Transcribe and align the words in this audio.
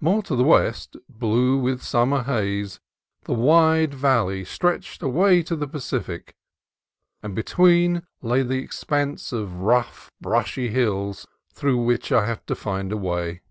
More 0.00 0.24
to 0.24 0.34
the 0.34 0.42
west, 0.42 0.96
blue 1.08 1.56
with 1.56 1.84
summer 1.84 2.24
haze, 2.24 2.80
the 3.26 3.32
wide 3.32 3.94
valley 3.94 4.44
stretched 4.44 5.04
away 5.04 5.40
to 5.44 5.54
the 5.54 5.68
Pacific, 5.68 6.34
and 7.22 7.32
between 7.32 8.02
lay 8.20 8.42
the 8.42 8.58
expanse 8.58 9.32
of 9.32 9.60
rough, 9.60 10.10
brushy 10.20 10.70
hills 10.70 11.28
through 11.52 11.84
which 11.84 12.10
I 12.10 12.26
had 12.26 12.44
to 12.48 12.56
find 12.56 12.90
a 12.90 12.96
way. 12.96 13.42